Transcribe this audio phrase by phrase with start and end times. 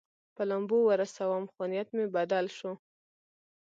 [0.35, 2.71] په لامبو ورسوم، خو نیت مې بدل شو.